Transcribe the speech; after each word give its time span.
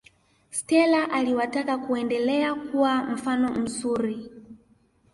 stela 0.51 1.11
aliwataka 1.11 1.77
kuendelea 1.77 2.55
kuwa 2.55 3.03
mfano 3.03 3.51
mzuri 3.51 4.29